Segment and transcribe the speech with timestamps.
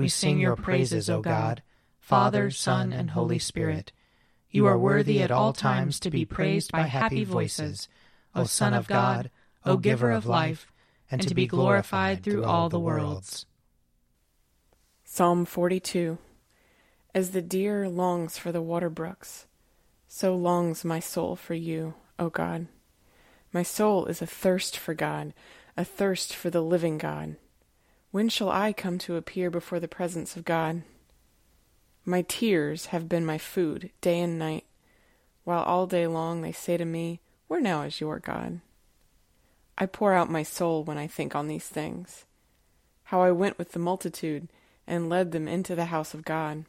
[0.00, 1.62] we sing your praises, O God,
[1.98, 3.92] Father, Son, and Holy Spirit.
[4.50, 7.86] You are worthy at all times to be praised by happy voices,
[8.34, 9.30] O Son of God,
[9.66, 10.72] O Giver of life,
[11.10, 13.44] and to be glorified through all the worlds.
[15.04, 16.16] Psalm 42
[17.14, 19.46] As the deer longs for the water brooks,
[20.08, 22.68] so longs my soul for you, O God.
[23.52, 25.34] My soul is athirst for God,
[25.76, 27.36] athirst for the living God.
[28.12, 30.82] When shall I come to appear before the presence of God?
[32.04, 34.64] My tears have been my food day and night,
[35.44, 38.62] while all day long they say to me, Where now is your God?
[39.78, 42.24] I pour out my soul when I think on these things,
[43.04, 44.48] how I went with the multitude
[44.88, 46.64] and led them into the house of God,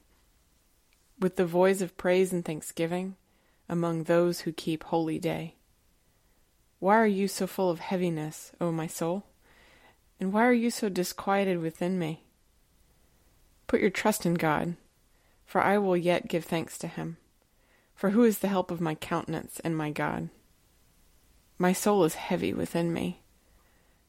[1.19, 3.15] with the voice of praise and thanksgiving
[3.67, 5.55] among those who keep holy day.
[6.77, 9.23] Why are you so full of heaviness, O my soul?
[10.21, 12.23] And why are you so disquieted within me?
[13.65, 14.75] Put your trust in God,
[15.47, 17.17] for I will yet give thanks to him.
[17.95, 20.29] For who is the help of my countenance and my God?
[21.57, 23.21] My soul is heavy within me.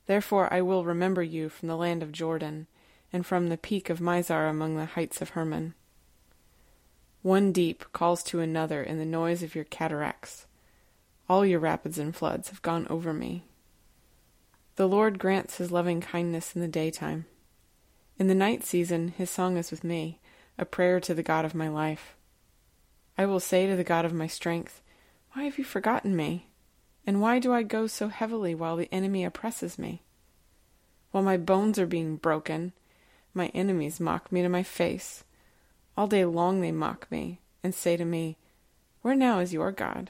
[0.06, 2.66] Therefore I will remember you from the land of Jordan,
[3.10, 5.72] and from the peak of Mizar among the heights of Hermon.
[7.22, 10.44] One deep calls to another in the noise of your cataracts.
[11.26, 13.44] All your rapids and floods have gone over me.
[14.76, 17.26] The Lord grants his loving kindness in the daytime.
[18.18, 20.18] In the night season, his song is with me,
[20.56, 22.14] a prayer to the God of my life.
[23.18, 24.80] I will say to the God of my strength,
[25.32, 26.46] Why have you forgotten me?
[27.06, 30.02] And why do I go so heavily while the enemy oppresses me?
[31.10, 32.72] While my bones are being broken,
[33.34, 35.24] my enemies mock me to my face.
[35.96, 38.38] All day long they mock me, and say to me,
[39.02, 40.08] Where now is your God?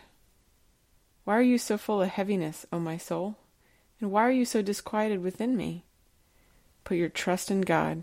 [1.25, 3.37] Why are you so full of heaviness, O my soul?
[4.03, 5.85] And why are you so disquieted within me?
[6.83, 8.03] Put your trust in God,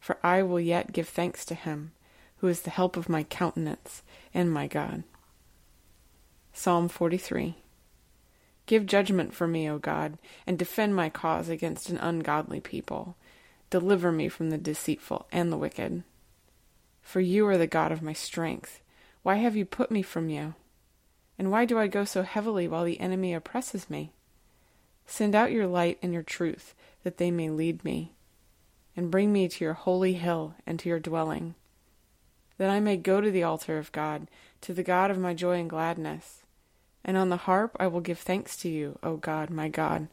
[0.00, 1.92] for I will yet give thanks to him,
[2.38, 4.02] who is the help of my countenance
[4.34, 5.04] and my God.
[6.52, 7.54] Psalm 43
[8.66, 13.14] Give judgment for me, O God, and defend my cause against an ungodly people.
[13.70, 16.02] Deliver me from the deceitful and the wicked.
[17.02, 18.80] For you are the God of my strength.
[19.22, 20.54] Why have you put me from you?
[21.38, 24.10] And why do I go so heavily while the enemy oppresses me?
[25.10, 26.72] Send out your light and your truth,
[27.02, 28.12] that they may lead me,
[28.96, 31.56] and bring me to your holy hill and to your dwelling,
[32.58, 34.28] that I may go to the altar of God,
[34.60, 36.42] to the God of my joy and gladness.
[37.04, 40.06] And on the harp I will give thanks to you, O God, my God.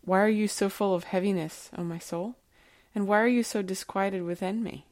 [0.00, 2.36] Why are you so full of heaviness, O my soul?
[2.94, 4.86] And why are you so disquieted within me?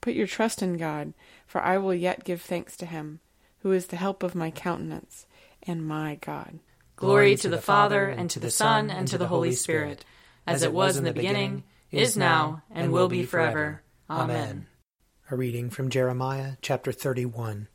[0.00, 1.14] Put your trust in God,
[1.46, 3.20] for I will yet give thanks to him
[3.60, 5.26] who is the help of my countenance
[5.62, 6.58] and my God.
[6.96, 10.04] Glory to the Father, and to the Son, and to the Holy Spirit,
[10.46, 13.82] as it was in the beginning, is now, and will be forever.
[14.08, 14.66] Amen.
[15.30, 17.66] A reading from Jeremiah chapter 31.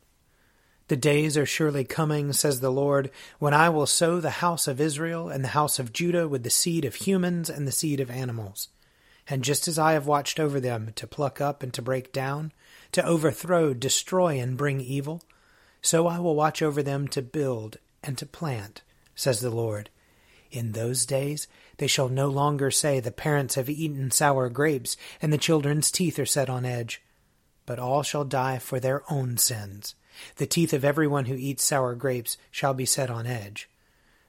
[0.88, 4.80] The days are surely coming, says the Lord, when I will sow the house of
[4.80, 8.10] Israel and the house of Judah with the seed of humans and the seed of
[8.10, 8.68] animals.
[9.28, 12.52] And just as I have watched over them to pluck up and to break down,
[12.92, 15.22] to overthrow, destroy, and bring evil,
[15.82, 18.82] so I will watch over them to build and to plant,
[19.20, 19.90] says the Lord.
[20.50, 21.46] In those days
[21.76, 26.18] they shall no longer say, The parents have eaten sour grapes, and the children's teeth
[26.18, 27.02] are set on edge.
[27.66, 29.94] but all shall die for their own sins.
[30.36, 33.68] The teeth of everyone who eats sour grapes shall be set on edge.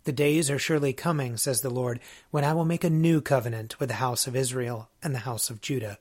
[0.03, 1.99] The days are surely coming, says the Lord,
[2.29, 5.49] when I will make a new covenant with the house of Israel and the house
[5.49, 5.97] of Judah.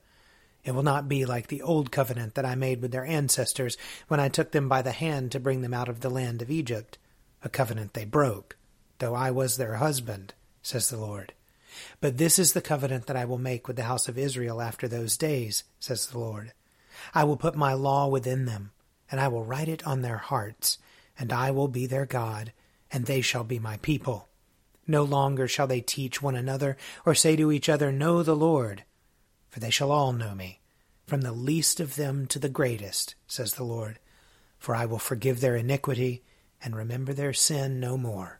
[0.64, 3.78] It will not be like the old covenant that I made with their ancestors
[4.08, 6.50] when I took them by the hand to bring them out of the land of
[6.50, 6.98] Egypt,
[7.42, 8.56] a covenant they broke,
[9.00, 11.32] though I was their husband, says the Lord.
[12.00, 14.88] But this is the covenant that I will make with the house of Israel after
[14.88, 16.52] those days, says the Lord.
[17.14, 18.73] I will put my law within them,
[19.11, 20.79] and I will write it on their hearts,
[21.19, 22.52] and I will be their God,
[22.93, 24.29] and they shall be my people.
[24.87, 26.76] No longer shall they teach one another,
[27.06, 28.85] or say to each other, Know the Lord,
[29.49, 30.61] for they shall all know me,
[31.06, 33.99] from the least of them to the greatest, says the Lord.
[34.58, 36.23] For I will forgive their iniquity,
[36.62, 38.39] and remember their sin no more.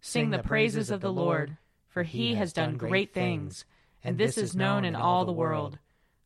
[0.00, 1.56] Sing the praises of the Lord,
[1.88, 3.64] for he has done great things,
[4.02, 5.78] and this is known in all the world.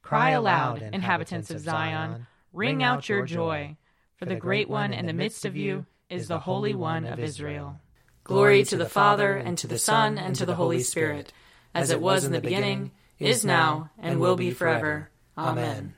[0.03, 2.27] Cry aloud, inhabitants of Zion.
[2.53, 3.77] Ring out your joy,
[4.17, 7.81] for the great one in the midst of you is the Holy One of Israel.
[8.23, 11.33] Glory to the Father, and to the Son, and to the Holy Spirit,
[11.75, 15.11] as it was in the beginning, is now, and will be forever.
[15.37, 15.95] Amen.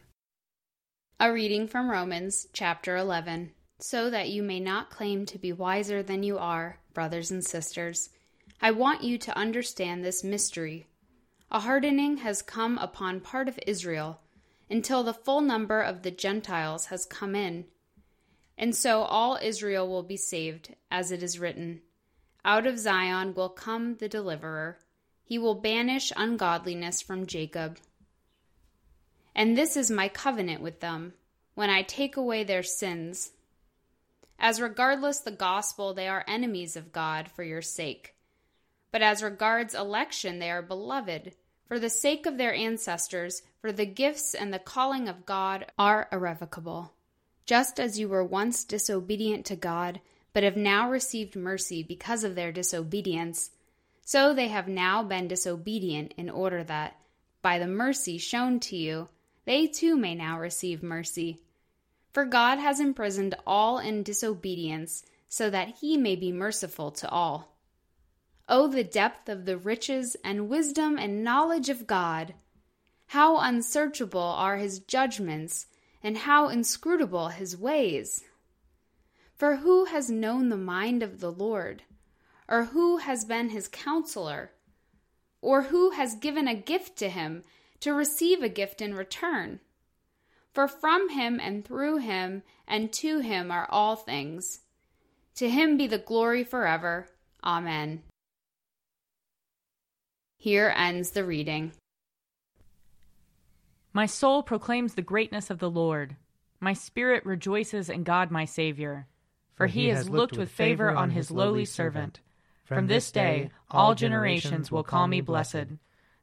[1.20, 3.52] A reading from Romans chapter 11.
[3.78, 8.08] So that you may not claim to be wiser than you are, brothers and sisters,
[8.61, 10.87] I want you to understand this mystery.
[11.50, 14.20] A hardening has come upon part of Israel
[14.70, 17.67] until the full number of the Gentiles has come in.
[18.58, 21.82] And so all Israel will be saved, as it is written
[22.44, 24.78] Out of Zion will come the deliverer.
[25.23, 27.78] He will banish ungodliness from Jacob.
[29.34, 31.12] And this is my covenant with them,
[31.55, 33.32] when I take away their sins.
[34.38, 38.15] As regardless the gospel, they are enemies of God for your sake.
[38.93, 41.35] But as regards election, they are beloved
[41.67, 46.09] for the sake of their ancestors, for the gifts and the calling of God are
[46.12, 46.93] irrevocable.
[47.44, 50.00] Just as you were once disobedient to God,
[50.33, 53.50] but have now received mercy because of their disobedience,
[54.05, 56.97] so they have now been disobedient in order that,
[57.43, 59.09] by the mercy shown to you,
[59.44, 61.41] they too may now receive mercy.
[62.16, 67.58] For God has imprisoned all in disobedience, so that he may be merciful to all.
[68.48, 72.32] Oh, the depth of the riches and wisdom and knowledge of God!
[73.08, 75.66] How unsearchable are his judgments,
[76.02, 78.24] and how inscrutable his ways!
[79.34, 81.82] For who has known the mind of the Lord?
[82.48, 84.52] Or who has been his counselor?
[85.42, 87.42] Or who has given a gift to him
[87.80, 89.60] to receive a gift in return?
[90.56, 94.61] For from him and through him and to him are all things.
[95.35, 97.08] To him be the glory forever.
[97.44, 98.03] Amen.
[100.38, 101.73] Here ends the reading.
[103.93, 106.17] My soul proclaims the greatness of the Lord.
[106.59, 109.09] My spirit rejoices in God my Saviour.
[109.52, 112.21] For he has looked with favor on his lowly servant.
[112.64, 115.66] From this day all generations will call me blessed.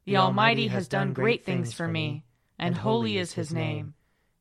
[0.05, 2.23] The Almighty has done great things for me,
[2.57, 3.93] and holy is his name.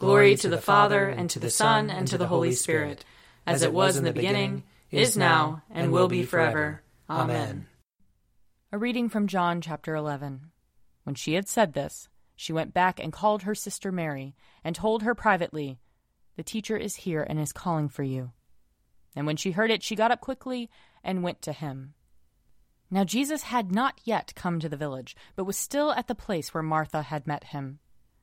[0.00, 3.04] Glory to the Father, and to the Son, and to the Holy Spirit,
[3.46, 6.80] as it was in the beginning, is now, and will be forever.
[7.10, 7.66] Amen.
[8.72, 10.52] A reading from John chapter 11.
[11.02, 15.02] When she had said this, she went back and called her sister Mary, and told
[15.02, 15.78] her privately,
[16.34, 18.32] The teacher is here and is calling for you.
[19.14, 20.70] And when she heard it, she got up quickly
[21.04, 21.92] and went to him.
[22.90, 26.54] Now Jesus had not yet come to the village, but was still at the place
[26.54, 27.80] where Martha had met him.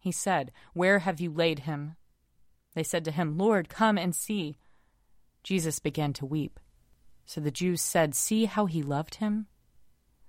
[0.00, 1.94] He said, Where have you laid him?
[2.74, 4.56] They said to him, Lord, come and see.
[5.44, 6.58] Jesus began to weep.
[7.26, 9.46] So the Jews said, See how he loved him?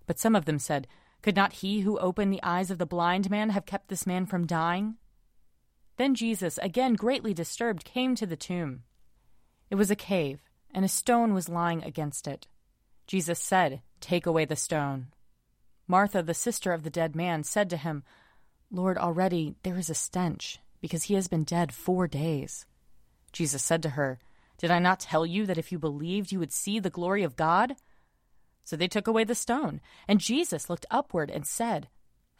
[0.05, 0.87] But some of them said,
[1.21, 4.25] Could not he who opened the eyes of the blind man have kept this man
[4.25, 4.97] from dying?
[5.97, 8.83] Then Jesus, again greatly disturbed, came to the tomb.
[9.69, 10.41] It was a cave,
[10.73, 12.47] and a stone was lying against it.
[13.07, 15.07] Jesus said, Take away the stone.
[15.87, 18.03] Martha, the sister of the dead man, said to him,
[18.71, 22.65] Lord, already there is a stench, because he has been dead four days.
[23.33, 24.19] Jesus said to her,
[24.57, 27.35] Did I not tell you that if you believed you would see the glory of
[27.35, 27.75] God?
[28.63, 31.89] So they took away the stone, and Jesus looked upward and said,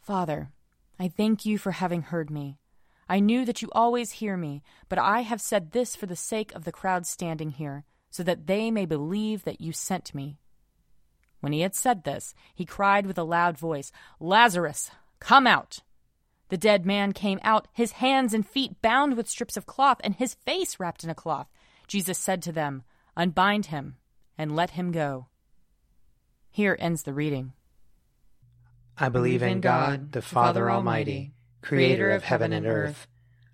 [0.00, 0.50] Father,
[0.98, 2.58] I thank you for having heard me.
[3.08, 6.54] I knew that you always hear me, but I have said this for the sake
[6.54, 10.38] of the crowd standing here, so that they may believe that you sent me.
[11.40, 15.80] When he had said this, he cried with a loud voice, Lazarus, come out!
[16.52, 20.14] The dead man came out, his hands and feet bound with strips of cloth, and
[20.14, 21.46] his face wrapped in a cloth.
[21.88, 22.82] Jesus said to them,
[23.16, 23.96] Unbind him
[24.36, 25.28] and let him go.
[26.50, 27.54] Here ends the reading.
[28.98, 31.32] I believe in God, the Father Almighty,
[31.62, 33.06] creator of heaven and earth.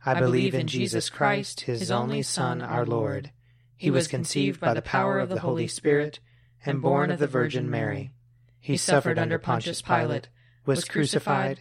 [0.05, 3.31] I believe in Jesus Christ, his only Son, our Lord.
[3.76, 6.19] He was conceived by the power of the Holy Spirit
[6.67, 8.11] and born of the Virgin Mary.
[8.59, 10.31] He suffered under Pontius Pilate,
[10.67, 11.61] was crucified,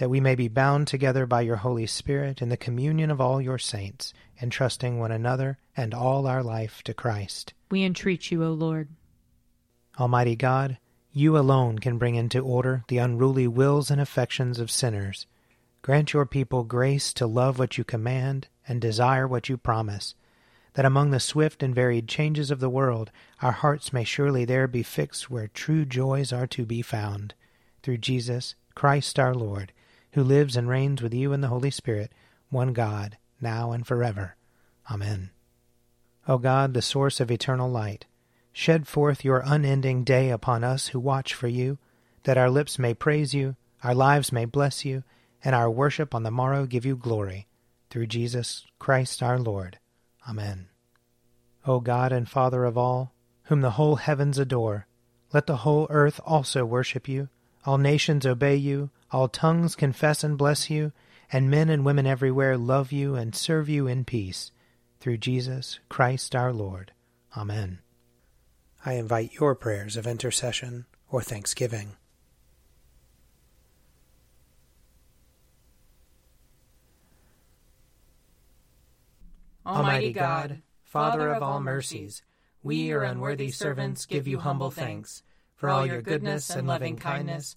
[0.00, 3.38] that we may be bound together by your Holy Spirit in the communion of all
[3.38, 7.52] your saints, entrusting one another and all our life to Christ.
[7.70, 8.88] We entreat you, O Lord.
[9.98, 10.78] Almighty God,
[11.12, 15.26] you alone can bring into order the unruly wills and affections of sinners.
[15.82, 20.14] Grant your people grace to love what you command and desire what you promise,
[20.72, 23.10] that among the swift and varied changes of the world
[23.42, 27.34] our hearts may surely there be fixed where true joys are to be found.
[27.82, 29.74] Through Jesus Christ our Lord,
[30.12, 32.12] who lives and reigns with you in the Holy Spirit,
[32.48, 34.36] one God, now and forever.
[34.90, 35.30] Amen.
[36.26, 38.06] O God, the source of eternal light,
[38.52, 41.78] shed forth your unending day upon us who watch for you,
[42.24, 45.02] that our lips may praise you, our lives may bless you,
[45.42, 47.46] and our worship on the morrow give you glory.
[47.88, 49.78] Through Jesus Christ our Lord.
[50.28, 50.68] Amen.
[51.66, 53.12] O God and Father of all,
[53.44, 54.86] whom the whole heavens adore,
[55.32, 57.28] let the whole earth also worship you,
[57.64, 60.92] all nations obey you, all tongues confess and bless you,
[61.32, 64.52] and men and women everywhere love you and serve you in peace.
[65.00, 66.92] Through Jesus Christ our Lord.
[67.36, 67.80] Amen.
[68.84, 71.96] I invite your prayers of intercession or thanksgiving.
[79.66, 82.22] Almighty God, Father of all mercies,
[82.62, 85.22] we, your unworthy servants, give you humble thanks
[85.54, 87.56] for all your goodness and loving kindness